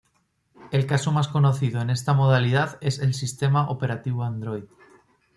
[0.71, 4.63] El caso más conocido en esta modalidad es el sistema operativo Android.